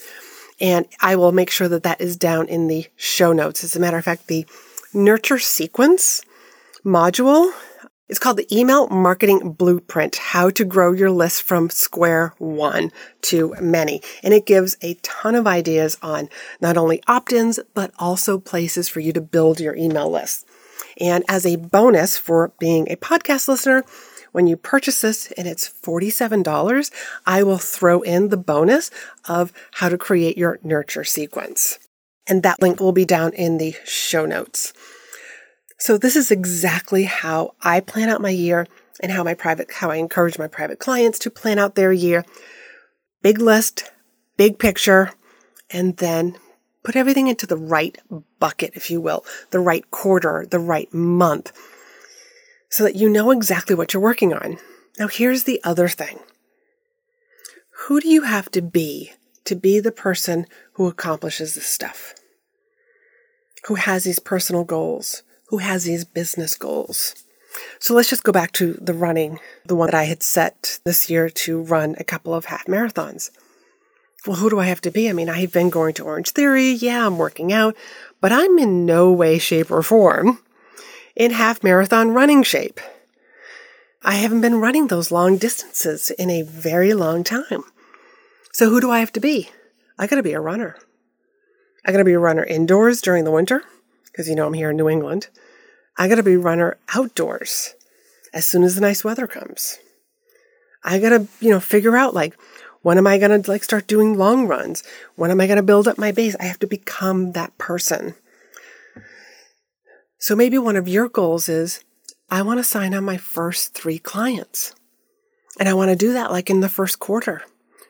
And 0.62 0.86
I 1.02 1.16
will 1.16 1.32
make 1.32 1.50
sure 1.50 1.68
that 1.68 1.84
that 1.84 2.00
is 2.00 2.16
down 2.16 2.48
in 2.48 2.68
the 2.68 2.88
show 2.96 3.34
notes. 3.34 3.64
As 3.64 3.76
a 3.76 3.80
matter 3.80 3.98
of 3.98 4.06
fact, 4.06 4.28
the 4.28 4.46
nurture 4.94 5.40
sequence 5.40 6.24
module 6.86 7.52
is 8.10 8.20
called 8.20 8.38
the 8.38 8.56
Email 8.56 8.88
Marketing 8.90 9.54
Blueprint 9.54 10.18
How 10.18 10.50
to 10.52 10.66
Grow 10.66 10.92
Your 10.92 11.10
List 11.10 11.44
from 11.44 11.70
Square 11.70 12.34
One 12.38 12.92
to 13.24 13.56
Many. 13.62 14.02
And 14.22 14.34
it 14.34 14.46
gives 14.46 14.76
a 14.82 14.96
ton 14.96 15.36
of 15.36 15.48
ideas 15.48 15.98
on 16.02 16.30
not 16.60 16.78
only 16.78 17.02
opt 17.08 17.32
ins, 17.32 17.60
but 17.74 17.92
also 17.98 18.38
places 18.38 18.90
for 18.90 19.00
you 19.00 19.14
to 19.14 19.22
build 19.22 19.60
your 19.60 19.76
email 19.76 20.10
list. 20.10 20.48
And 21.00 21.24
as 21.30 21.46
a 21.46 21.56
bonus 21.56 22.18
for 22.18 22.52
being 22.60 22.88
a 22.90 22.98
podcast 22.98 23.48
listener, 23.48 23.84
when 24.34 24.48
you 24.48 24.58
purchase 24.58 25.02
this 25.02 25.32
and 25.38 25.48
it's 25.48 25.70
$47, 25.70 26.92
I 27.26 27.44
will 27.44 27.58
throw 27.58 28.02
in 28.02 28.30
the 28.30 28.38
bonus 28.38 28.92
of 29.30 29.54
how 29.72 29.90
to 29.90 29.98
create 29.98 30.38
your 30.38 30.60
nurture 30.64 31.04
sequence. 31.04 31.80
And 32.28 32.44
that 32.44 32.62
link 32.62 32.80
will 32.80 32.92
be 32.92 33.06
down 33.06 33.34
in 33.34 33.58
the 33.58 33.76
show 33.86 34.26
notes. 34.26 34.74
So 35.78 35.98
this 35.98 36.16
is 36.16 36.32
exactly 36.32 37.04
how 37.04 37.56
I 37.62 37.80
plan 37.80 38.10
out 38.10 38.22
my 38.22 38.30
year 38.30 38.68
and 39.02 39.12
how 39.12 39.24
my 39.24 39.34
private, 39.34 39.72
how 39.72 39.92
I 39.92 39.98
encourage 39.98 40.40
my 40.40 40.48
private 40.48 40.80
clients 40.80 41.20
to 41.20 41.30
plan 41.30 41.60
out 41.60 41.76
their 41.76 41.92
year. 41.92 42.24
Big 43.22 43.40
list, 43.40 43.92
big 44.38 44.60
picture, 44.60 45.12
and 45.70 45.98
then 45.98 46.38
put 46.84 46.96
everything 46.96 47.28
into 47.28 47.48
the 47.48 47.58
right 47.58 47.98
bucket, 48.40 48.72
if 48.76 48.92
you 48.92 49.02
will, 49.02 49.26
the 49.52 49.60
right 49.60 49.90
quarter, 49.92 50.46
the 50.50 50.60
right 50.60 50.94
month 50.94 51.52
so 52.74 52.84
that 52.84 52.96
you 52.96 53.08
know 53.08 53.30
exactly 53.30 53.76
what 53.76 53.94
you're 53.94 54.02
working 54.02 54.34
on. 54.34 54.58
Now, 54.98 55.08
here's 55.08 55.44
the 55.44 55.62
other 55.64 55.88
thing 55.88 56.18
who 57.86 58.02
do 58.02 58.08
you 58.08 58.24
have 58.24 58.50
to 58.50 58.64
be 58.64 59.12
to 59.46 59.56
be 59.56 59.80
the 59.80 59.92
person 59.92 60.48
who 60.74 60.88
accomplishes 60.88 61.54
this 61.54 61.68
stuff? 61.68 62.16
Who 63.66 63.76
has 63.76 64.06
these 64.06 64.18
personal 64.18 64.64
goals? 64.64 65.22
Who 65.54 65.60
has 65.60 65.84
these 65.84 66.04
business 66.04 66.58
goals? 66.58 67.14
So 67.78 67.94
let's 67.94 68.10
just 68.10 68.24
go 68.24 68.32
back 68.32 68.54
to 68.54 68.74
the 68.74 68.92
running, 68.92 69.40
the 69.64 69.76
one 69.76 69.86
that 69.86 69.94
I 69.94 70.06
had 70.06 70.24
set 70.24 70.80
this 70.84 71.12
year 71.12 71.30
to 71.30 71.62
run 71.62 71.96
a 72.00 72.04
couple 72.04 72.34
of 72.34 72.46
half 72.46 72.66
marathons. 72.66 73.30
Well, 74.26 74.38
who 74.38 74.50
do 74.50 74.60
I 74.60 74.66
have 74.66 74.82
to 74.82 74.90
be? 74.90 75.08
I 75.08 75.14
mean, 75.14 75.30
I've 75.30 75.54
been 75.54 75.70
going 75.70 75.94
to 75.94 76.06
Orange 76.06 76.32
Theory. 76.32 76.72
Yeah, 76.72 77.06
I'm 77.06 77.20
working 77.20 77.54
out, 77.54 77.76
but 78.20 78.32
I'm 78.32 78.58
in 78.58 78.88
no 78.88 79.12
way, 79.12 79.38
shape, 79.38 79.70
or 79.70 79.84
form 79.84 80.40
in 81.16 81.30
half 81.30 81.64
marathon 81.64 82.10
running 82.10 82.42
shape. 82.42 82.80
I 84.02 84.16
haven't 84.16 84.42
been 84.42 84.56
running 84.56 84.88
those 84.88 85.12
long 85.12 85.38
distances 85.38 86.10
in 86.10 86.32
a 86.32 86.42
very 86.42 86.96
long 86.96 87.24
time. 87.24 87.64
So 88.54 88.72
who 88.72 88.82
do 88.82 88.90
I 88.90 89.02
have 89.02 89.14
to 89.14 89.20
be? 89.20 89.52
I 90.00 90.08
got 90.08 90.16
to 90.16 90.24
be 90.24 90.34
a 90.34 90.42
runner. 90.42 90.78
I 91.86 91.92
got 91.92 92.00
to 92.00 92.04
be 92.04 92.14
a 92.14 92.18
runner 92.20 92.44
indoors 92.44 93.02
during 93.02 93.24
the 93.24 93.30
winter 93.30 93.64
because 94.14 94.30
you 94.30 94.36
know 94.36 94.48
I'm 94.48 94.54
here 94.54 94.70
in 94.70 94.78
New 94.78 94.88
England. 94.88 95.28
I 95.98 96.08
got 96.08 96.16
to 96.16 96.24
be 96.24 96.38
runner 96.38 96.78
outdoors 96.96 97.74
as 98.34 98.46
soon 98.46 98.64
as 98.64 98.76
the 98.76 98.82
nice 98.82 99.04
weather 99.04 99.28
comes. 99.28 99.80
I 100.84 101.00
got 101.00 101.10
to, 101.10 101.28
you 101.40 101.50
know, 101.50 101.60
figure 101.60 101.98
out 101.98 102.14
like 102.14 102.38
when 102.84 102.98
am 102.98 103.08
I 103.08 103.18
going 103.18 103.42
to 103.42 103.50
like 103.50 103.64
start 103.64 103.88
doing 103.88 104.18
long 104.18 104.48
runs? 104.48 104.84
When 105.16 105.32
am 105.32 105.42
I 105.42 105.48
going 105.48 105.58
to 105.58 105.64
build 105.64 105.88
up 105.88 105.98
my 105.98 106.12
base? 106.12 106.36
I 106.40 106.44
have 106.44 106.60
to 106.60 106.68
become 106.68 107.32
that 107.32 107.58
person. 107.58 108.14
So 110.20 110.36
maybe 110.36 110.58
one 110.58 110.76
of 110.76 110.88
your 110.88 111.10
goals 111.10 111.50
is 111.50 111.84
I 112.30 112.42
want 112.42 112.60
to 112.60 112.64
sign 112.64 112.94
on 112.94 113.04
my 113.04 113.18
first 113.18 113.74
three 113.74 114.00
clients. 114.00 114.76
And 115.60 115.70
I 115.70 115.74
want 115.74 115.90
to 115.90 115.96
do 115.96 116.14
that 116.14 116.32
like 116.32 116.50
in 116.50 116.60
the 116.60 116.70
first 116.70 117.00
quarter. 117.00 117.44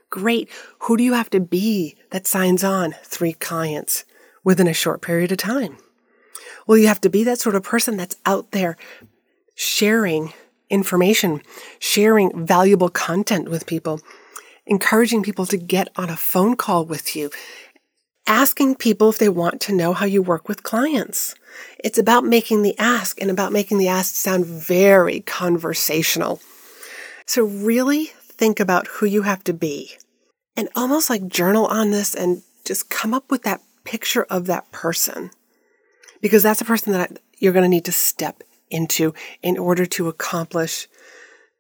Great. 0.10 0.50
Who 0.80 0.98
do 0.98 1.04
you 1.04 1.14
have 1.14 1.30
to 1.32 1.40
be 1.40 1.96
that 2.12 2.28
signs 2.28 2.64
on 2.64 2.94
three 3.04 3.34
clients 3.34 4.06
within 4.44 4.68
a 4.68 4.74
short 4.74 5.02
period 5.02 5.32
of 5.32 5.38
time? 5.40 5.78
Well, 6.68 6.78
you 6.78 6.88
have 6.88 7.02
to 7.02 7.10
be 7.10 7.24
that 7.26 7.40
sort 7.40 7.56
of 7.56 7.64
person 7.64 7.98
that's 7.98 8.18
out 8.26 8.52
there 8.52 8.78
sharing 9.56 10.34
information, 10.70 11.42
sharing 11.80 12.46
valuable 12.46 12.90
content 12.90 13.50
with 13.50 13.68
people, 13.68 14.02
encouraging 14.66 15.24
people 15.24 15.46
to 15.48 15.58
get 15.58 15.90
on 15.96 16.10
a 16.10 16.18
phone 16.18 16.56
call 16.56 16.86
with 16.86 17.16
you, 17.16 17.30
asking 18.26 18.76
people 18.76 19.10
if 19.10 19.18
they 19.18 19.30
want 19.30 19.62
to 19.62 19.76
know 19.76 19.94
how 19.94 20.06
you 20.06 20.22
work 20.22 20.48
with 20.48 20.64
clients. 20.64 21.36
It's 21.84 22.00
about 22.00 22.26
making 22.26 22.64
the 22.64 22.78
ask 22.80 23.22
and 23.22 23.30
about 23.30 23.52
making 23.52 23.78
the 23.78 23.90
ask 23.90 24.16
sound 24.16 24.46
very 24.46 25.20
conversational. 25.22 26.42
So, 27.26 27.44
really 27.44 28.06
think 28.06 28.60
about 28.60 28.88
who 28.88 29.06
you 29.06 29.22
have 29.22 29.44
to 29.46 29.54
be 29.54 29.92
and 30.58 30.70
almost 30.76 31.10
like 31.10 31.28
journal 31.28 31.66
on 31.68 31.92
this 31.92 32.16
and 32.16 32.42
just 32.66 32.90
come 32.90 33.14
up 33.14 33.30
with 33.30 33.44
that 33.44 33.62
picture 33.84 34.24
of 34.24 34.46
that 34.48 34.72
person 34.72 35.30
because 36.24 36.42
that's 36.42 36.62
a 36.62 36.66
person 36.66 36.92
that 36.94 37.20
you're 37.38 37.54
going 37.54 37.62
to 37.64 37.70
need 37.70 37.86
to 37.86 37.92
step 37.92 38.42
into 38.72 39.14
in 39.44 39.60
order 39.60 39.86
to 39.86 40.08
accomplish 40.08 40.88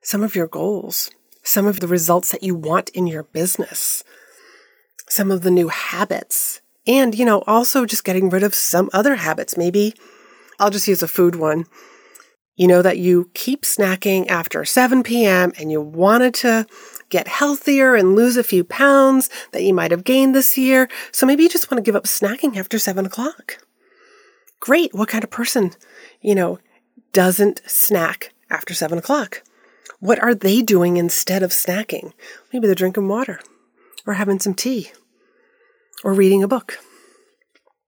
some 0.01 0.23
of 0.23 0.35
your 0.35 0.47
goals, 0.47 1.11
some 1.43 1.67
of 1.67 1.79
the 1.79 1.87
results 1.87 2.31
that 2.31 2.41
you 2.41 2.55
want 2.55 2.89
in 2.89 3.05
your 3.05 3.23
business 3.23 4.03
some 5.13 5.29
of 5.29 5.41
the 5.41 5.51
new 5.51 5.67
habits. 5.67 6.61
And, 6.87 7.17
you 7.17 7.23
know, 7.23 7.43
also 7.45 7.85
just 7.85 8.03
getting 8.03 8.29
rid 8.29 8.43
of 8.43 8.55
some 8.55 8.89
other 8.93 9.15
habits. 9.15 9.55
Maybe 9.55 9.93
I'll 10.59 10.71
just 10.71 10.87
use 10.87 11.03
a 11.03 11.07
food 11.07 11.35
one. 11.35 11.65
You 12.55 12.67
know 12.67 12.81
that 12.83 12.99
you 12.99 13.31
keep 13.33 13.63
snacking 13.63 14.27
after 14.27 14.63
7 14.63 15.01
p.m. 15.01 15.53
and 15.57 15.71
you 15.71 15.81
wanted 15.81 16.35
to 16.35 16.67
get 17.09 17.27
healthier 17.27 17.95
and 17.95 18.15
lose 18.15 18.37
a 18.37 18.43
few 18.43 18.63
pounds 18.63 19.29
that 19.51 19.63
you 19.63 19.73
might 19.73 19.91
have 19.91 20.03
gained 20.03 20.35
this 20.35 20.57
year. 20.57 20.87
So 21.11 21.25
maybe 21.25 21.43
you 21.43 21.49
just 21.49 21.71
want 21.71 21.83
to 21.83 21.87
give 21.87 21.95
up 21.95 22.03
snacking 22.03 22.57
after 22.57 22.77
7 22.77 23.05
o'clock. 23.05 23.57
Great. 24.63 24.93
What 24.93 25.09
kind 25.09 25.25
of 25.25 25.29
person, 25.29 25.71
you 26.21 26.33
know, 26.33 26.57
doesn't 27.11 27.61
snack 27.65 28.33
after 28.49 28.73
7 28.73 28.97
o'clock? 28.97 29.43
What 29.99 30.23
are 30.23 30.33
they 30.33 30.61
doing 30.61 30.95
instead 30.95 31.43
of 31.43 31.51
snacking? 31.51 32.13
Maybe 32.53 32.67
they're 32.67 32.73
drinking 32.73 33.09
water 33.09 33.41
or 34.07 34.13
having 34.13 34.39
some 34.39 34.53
tea 34.53 34.93
or 36.01 36.13
reading 36.13 36.43
a 36.43 36.47
book. 36.47 36.77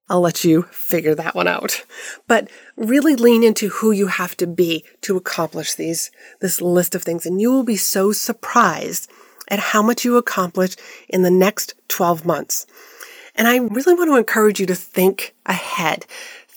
I'll 0.10 0.20
let 0.20 0.44
you 0.44 0.64
figure 0.64 1.16
that 1.16 1.34
one 1.34 1.48
out. 1.48 1.86
But 2.28 2.50
really 2.76 3.16
lean 3.16 3.42
into 3.42 3.70
who 3.70 3.92
you 3.92 4.08
have 4.08 4.36
to 4.36 4.46
be 4.46 4.84
to 5.04 5.16
accomplish 5.16 5.76
these, 5.76 6.12
this 6.42 6.60
list 6.60 6.94
of 6.94 7.04
things. 7.04 7.26
And 7.26 7.40
you 7.40 7.54
will 7.54 7.64
be 7.64 7.78
so 7.78 8.12
surprised 8.12 9.10
at 9.48 9.60
how 9.60 9.82
much 9.82 10.04
you 10.04 10.18
accomplish 10.18 10.76
in 11.08 11.22
the 11.22 11.32
next 11.32 11.74
12 11.88 12.26
months. 12.26 12.68
And 13.34 13.48
I 13.48 13.60
really 13.60 13.94
want 13.94 14.10
to 14.10 14.18
encourage 14.18 14.60
you 14.60 14.66
to 14.66 14.76
think 14.76 15.36
ahead. 15.46 16.06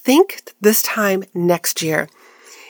Think 0.09 0.55
this 0.59 0.83
time 0.83 1.25
next 1.35 1.83
year. 1.83 2.09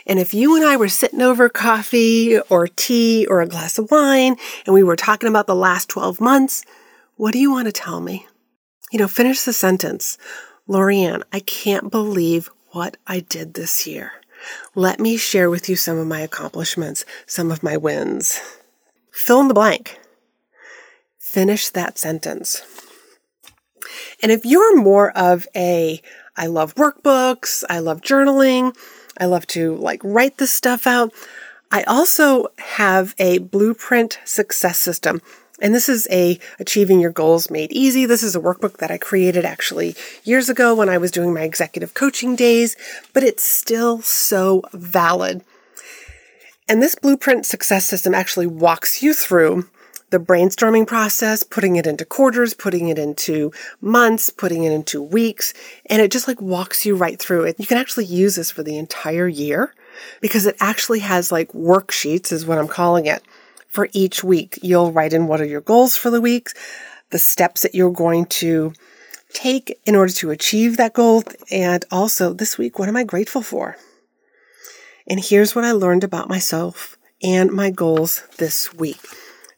And 0.09 0.19
if 0.19 0.35
you 0.35 0.57
and 0.57 0.65
I 0.65 0.77
were 0.77 0.89
sitting 0.89 1.23
over 1.23 1.49
coffee 1.49 2.37
or 2.37 2.67
tea 2.67 3.27
or 3.27 3.41
a 3.41 3.47
glass 3.47 3.79
of 3.79 3.93
wine 3.93 4.35
and 4.67 4.75
we 4.75 4.83
were 4.83 4.97
talking 4.97 5.29
about 5.29 5.47
the 5.47 5.55
last 5.55 5.89
12 5.89 6.21
months, 6.21 6.65
what 7.15 7.33
do 7.33 7.39
you 7.39 7.53
want 7.53 7.67
to 7.67 7.73
tell 7.73 8.01
me? 8.01 8.27
You 8.91 8.99
know, 8.99 9.07
finish 9.07 9.43
the 9.43 9.53
sentence. 9.53 10.19
Lorianne, 10.69 11.23
I 11.33 11.39
can't 11.39 11.93
believe 11.93 12.51
what 12.71 12.97
I 13.07 13.21
did 13.21 13.55
this 13.55 13.87
year. 13.87 14.11
Let 14.75 14.99
me 14.99 15.17
share 15.17 15.49
with 15.49 15.69
you 15.69 15.77
some 15.77 15.97
of 15.97 16.09
my 16.09 16.19
accomplishments, 16.23 17.05
some 17.25 17.53
of 17.53 17.63
my 17.63 17.77
wins. 17.77 18.41
Fill 19.13 19.43
in 19.43 19.47
the 19.47 19.55
blank. 19.55 19.97
Finish 21.21 21.69
that 21.69 21.99
sentence. 21.99 22.65
And 24.21 24.33
if 24.33 24.45
you're 24.45 24.77
more 24.77 25.17
of 25.17 25.47
a, 25.55 26.03
I 26.39 26.47
love 26.47 26.75
workbooks, 26.77 27.65
I 27.69 27.81
love 27.81 28.01
journaling, 28.01 28.75
I 29.19 29.27
love 29.27 29.47
to 29.49 29.75
like 29.77 30.01
write 30.03 30.39
this 30.39 30.53
stuff 30.53 30.87
out, 30.87 31.13
I 31.71 31.83
also 31.83 32.47
have 32.57 33.15
a 33.19 33.39
blueprint 33.39 34.21
success 34.25 34.79
system 34.79 35.21
and 35.61 35.75
this 35.75 35.89
is 35.89 36.07
a 36.11 36.39
Achieving 36.61 37.01
Your 37.01 37.11
Goals 37.11 37.51
Made 37.51 37.73
Easy. 37.73 38.07
This 38.07 38.23
is 38.23 38.37
a 38.37 38.41
workbook 38.41 38.77
that 38.77 38.93
I 38.93 38.99
created 38.99 39.45
actually 39.45 39.97
years 40.23 40.49
ago 40.49 40.75
when 40.75 40.89
I 40.89 40.99
was 40.99 41.11
doing 41.11 41.35
my 41.35 41.43
executive 41.43 41.95
coaching 41.95 42.37
days, 42.37 42.77
but 43.13 43.25
it's 43.25 43.45
still 43.45 44.01
so 44.01 44.63
valid. 44.73 45.43
And 46.69 46.81
this 46.81 46.95
blueprint 46.95 47.45
success 47.45 47.87
system 47.87 48.15
actually 48.15 48.47
walks 48.47 49.03
you 49.03 49.15
through 49.15 49.69
the 50.11 50.19
brainstorming 50.19 50.87
process, 50.87 51.43
putting 51.43 51.77
it 51.77 51.87
into 51.87 52.05
quarters, 52.05 52.55
putting 52.55 52.89
it 52.89 52.99
into 52.99 53.53
months, 53.81 54.31
putting 54.31 54.65
it 54.65 54.73
into 54.73 55.03
weeks, 55.03 55.53
and 55.87 56.01
it 56.01 56.11
just 56.11 56.29
like 56.29 56.41
walks 56.41 56.87
you 56.87 56.97
right 56.97 57.19
through 57.19 57.45
it. 57.45 57.57
You 57.59 57.67
can 57.67 57.79
actually 57.79 58.07
use 58.07 58.37
this 58.37 58.51
for 58.51 58.63
the 58.63 58.79
entire 58.79 59.29
year 59.29 59.75
because 60.21 60.47
it 60.47 60.57
actually 60.61 61.01
has 61.01 61.31
like 61.31 61.53
worksheets 61.53 62.33
is 62.33 62.47
what 62.47 62.59
I'm 62.59 62.69
calling 62.69 63.07
it 63.07 63.23
for 63.69 63.89
each 63.93 64.25
week. 64.25 64.59
You'll 64.63 64.93
write 64.93 65.13
in 65.13 65.27
what 65.27 65.41
are 65.41 65.47
your 65.47 65.61
goals 65.61 65.97
for 65.97 66.11
the 66.11 66.21
week, 66.21 66.51
the 67.11 67.19
steps 67.19 67.63
that 67.63 67.75
you're 67.75 67.91
going 67.91 68.27
to 68.27 68.73
take 69.33 69.79
in 69.85 69.95
order 69.95 70.13
to 70.13 70.31
achieve 70.31 70.77
that 70.79 70.95
goal, 70.95 71.23
and 71.51 71.85
also 71.91 72.33
this 72.33 72.57
week, 72.57 72.79
what 72.79 72.89
am 72.89 72.97
I 72.97 73.05
grateful 73.05 73.43
for? 73.43 73.77
And 75.07 75.21
here's 75.21 75.55
what 75.55 75.65
I 75.65 75.73
learned 75.73 76.05
about 76.05 76.29
myself 76.29 76.97
and 77.23 77.51
my 77.51 77.71
goals 77.71 78.23
this 78.39 78.73
week. 78.75 79.01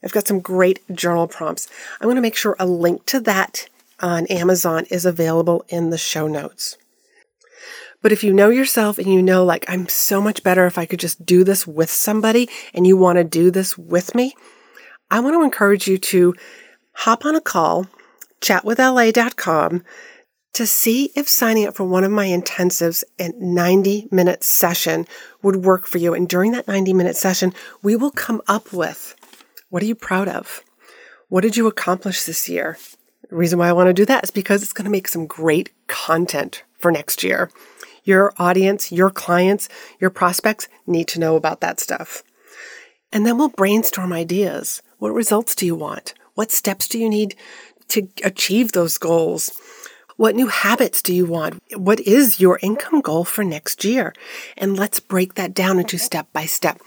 I've 0.03 0.11
got 0.11 0.27
some 0.27 0.39
great 0.39 0.79
journal 0.93 1.27
prompts. 1.27 1.67
I'm 1.99 2.05
going 2.05 2.15
to 2.15 2.21
make 2.21 2.35
sure 2.35 2.55
a 2.59 2.65
link 2.65 3.05
to 3.07 3.19
that 3.21 3.67
on 3.99 4.25
Amazon 4.27 4.85
is 4.89 5.05
available 5.05 5.63
in 5.69 5.89
the 5.89 5.97
show 5.97 6.27
notes. 6.27 6.77
But 8.01 8.11
if 8.11 8.23
you 8.23 8.33
know 8.33 8.49
yourself 8.49 8.97
and 8.97 9.07
you 9.07 9.21
know, 9.21 9.45
like, 9.45 9.63
I'm 9.67 9.87
so 9.87 10.19
much 10.19 10.41
better 10.41 10.65
if 10.65 10.77
I 10.77 10.85
could 10.85 10.99
just 10.99 11.23
do 11.25 11.43
this 11.43 11.67
with 11.67 11.89
somebody 11.89 12.49
and 12.73 12.87
you 12.87 12.97
want 12.97 13.17
to 13.17 13.23
do 13.23 13.51
this 13.51 13.77
with 13.77 14.15
me, 14.15 14.33
I 15.11 15.19
want 15.19 15.35
to 15.35 15.43
encourage 15.43 15.87
you 15.87 15.97
to 15.99 16.33
hop 16.93 17.25
on 17.25 17.35
a 17.35 17.41
call, 17.41 17.85
chatwithla.com 18.41 19.83
to 20.53 20.67
see 20.67 21.11
if 21.15 21.29
signing 21.29 21.65
up 21.65 21.75
for 21.75 21.85
one 21.85 22.03
of 22.03 22.11
my 22.11 22.27
intensives 22.27 23.03
and 23.17 23.33
90 23.39 24.09
minute 24.11 24.43
session 24.43 25.07
would 25.41 25.57
work 25.57 25.87
for 25.87 25.97
you. 25.97 26.13
And 26.13 26.27
during 26.27 26.51
that 26.51 26.67
90 26.67 26.93
minute 26.93 27.15
session, 27.15 27.53
we 27.81 27.95
will 27.95 28.11
come 28.11 28.41
up 28.47 28.73
with 28.73 29.15
what 29.71 29.81
are 29.81 29.87
you 29.87 29.95
proud 29.95 30.27
of? 30.27 30.63
What 31.29 31.41
did 31.41 31.55
you 31.55 31.65
accomplish 31.65 32.23
this 32.23 32.49
year? 32.49 32.77
The 33.29 33.37
reason 33.37 33.57
why 33.57 33.69
I 33.69 33.73
want 33.73 33.87
to 33.87 33.93
do 33.93 34.05
that 34.05 34.25
is 34.25 34.29
because 34.29 34.61
it's 34.61 34.73
going 34.73 34.85
to 34.85 34.91
make 34.91 35.07
some 35.07 35.25
great 35.25 35.71
content 35.87 36.63
for 36.77 36.91
next 36.91 37.23
year. 37.23 37.49
Your 38.03 38.33
audience, 38.37 38.91
your 38.91 39.09
clients, 39.09 39.69
your 39.97 40.09
prospects 40.09 40.67
need 40.85 41.07
to 41.07 41.19
know 41.21 41.37
about 41.37 41.61
that 41.61 41.79
stuff. 41.79 42.21
And 43.13 43.25
then 43.25 43.37
we'll 43.37 43.47
brainstorm 43.47 44.11
ideas. 44.11 44.81
What 44.97 45.13
results 45.13 45.55
do 45.55 45.65
you 45.65 45.75
want? 45.75 46.13
What 46.35 46.51
steps 46.51 46.89
do 46.89 46.99
you 46.99 47.09
need 47.09 47.35
to 47.89 48.09
achieve 48.25 48.73
those 48.73 48.97
goals? 48.97 49.57
What 50.17 50.35
new 50.35 50.47
habits 50.47 51.01
do 51.01 51.15
you 51.15 51.25
want? 51.25 51.61
What 51.75 52.01
is 52.01 52.41
your 52.41 52.59
income 52.61 52.99
goal 52.99 53.23
for 53.23 53.45
next 53.45 53.85
year? 53.85 54.13
And 54.57 54.77
let's 54.77 54.99
break 54.99 55.35
that 55.35 55.53
down 55.53 55.79
into 55.79 55.97
step 55.97 56.27
by 56.33 56.45
step. 56.45 56.81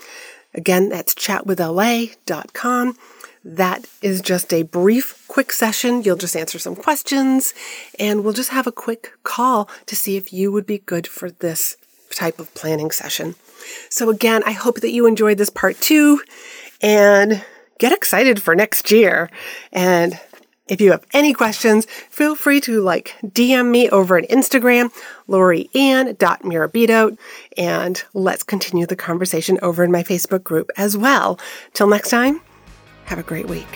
Again, 0.55 0.89
that's 0.89 1.15
chatwithla.com. 1.15 2.97
That 3.45 3.87
is 4.01 4.23
just 4.23 4.55
a 4.55 4.63
brief, 4.63 5.23
quick 5.29 5.53
session. 5.53 6.03
You'll 6.03 6.17
just 6.17 6.37
answer 6.37 6.59
some 6.59 6.75
questions 6.75 7.53
and 7.99 8.25
we'll 8.25 8.33
just 8.33 8.51
have 8.51 8.67
a 8.67 8.73
quick 8.73 9.13
call 9.23 9.69
to 9.87 9.95
see 9.95 10.17
if 10.17 10.33
you 10.33 10.51
would 10.51 10.65
be 10.65 10.79
good 10.79 11.07
for 11.07 11.31
this 11.31 11.77
type 12.11 12.39
of 12.39 12.55
planning 12.55 12.91
session. 12.91 13.35
So 13.91 14.09
again, 14.09 14.43
I 14.47 14.53
hope 14.53 14.81
that 14.81 14.93
you 14.93 15.07
enjoyed 15.07 15.37
this 15.37 15.51
part 15.51 15.79
two 15.81 16.21
and 16.81 17.45
get 17.79 17.93
excited 17.93 18.41
for 18.41 18.55
next 18.55 18.91
year. 18.91 19.31
And 19.73 20.19
if 20.67 20.81
you 20.81 20.93
have 20.93 21.05
any 21.13 21.35
questions, 21.35 21.87
feel 22.09 22.35
free 22.35 22.61
to 22.63 22.81
like 22.81 23.17
DM 23.23 23.71
me 23.71 23.89
over 23.91 24.17
on 24.17 24.25
Instagram, 24.25 24.91
loriann.mirabito, 25.29 27.19
and 27.59 28.05
let's 28.15 28.43
continue 28.43 28.87
the 28.87 28.97
conversation 28.97 29.59
over 29.61 29.85
in 29.85 29.93
my 29.93 30.03
Facebook 30.03 30.43
group 30.43 30.71
as 30.77 30.97
well. 30.97 31.39
Till 31.75 31.87
next 31.87 32.09
time, 32.09 32.41
have 33.05 33.19
a 33.19 33.23
great 33.23 33.47
week. 33.47 33.69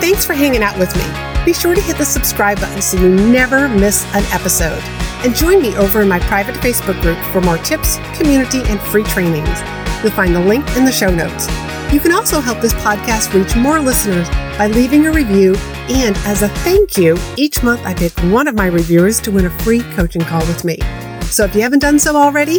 Thanks 0.00 0.26
for 0.26 0.34
hanging 0.34 0.62
out 0.62 0.78
with 0.78 0.94
me. 0.94 1.44
Be 1.46 1.54
sure 1.54 1.74
to 1.74 1.80
hit 1.80 1.96
the 1.96 2.04
subscribe 2.04 2.60
button 2.60 2.82
so 2.82 2.98
you 2.98 3.08
never 3.08 3.68
miss 3.68 4.04
an 4.14 4.24
episode. 4.32 4.82
And 5.24 5.34
join 5.34 5.62
me 5.62 5.74
over 5.76 6.02
in 6.02 6.08
my 6.08 6.20
private 6.20 6.56
Facebook 6.56 7.00
group 7.00 7.18
for 7.32 7.40
more 7.40 7.56
tips, 7.58 7.96
community, 8.18 8.60
and 8.64 8.78
free 8.78 9.04
trainings. 9.04 9.62
You'll 10.02 10.12
find 10.12 10.36
the 10.36 10.40
link 10.40 10.66
in 10.76 10.84
the 10.84 10.92
show 10.92 11.08
notes. 11.08 11.46
You 11.94 12.00
can 12.00 12.10
also 12.10 12.40
help 12.40 12.60
this 12.60 12.74
podcast 12.74 13.32
reach 13.34 13.54
more 13.54 13.78
listeners 13.78 14.28
by 14.58 14.66
leaving 14.66 15.06
a 15.06 15.12
review. 15.12 15.54
And 15.88 16.16
as 16.26 16.42
a 16.42 16.48
thank 16.48 16.96
you, 16.96 17.16
each 17.36 17.62
month 17.62 17.82
I 17.86 17.94
pick 17.94 18.12
one 18.32 18.48
of 18.48 18.56
my 18.56 18.66
reviewers 18.66 19.20
to 19.20 19.30
win 19.30 19.46
a 19.46 19.50
free 19.60 19.80
coaching 19.92 20.22
call 20.22 20.40
with 20.40 20.64
me. 20.64 20.80
So 21.26 21.44
if 21.44 21.54
you 21.54 21.62
haven't 21.62 21.78
done 21.78 22.00
so 22.00 22.16
already, 22.16 22.58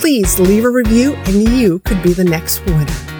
please 0.00 0.40
leave 0.40 0.64
a 0.64 0.70
review 0.70 1.14
and 1.14 1.48
you 1.56 1.78
could 1.84 2.02
be 2.02 2.14
the 2.14 2.24
next 2.24 2.66
winner. 2.66 3.13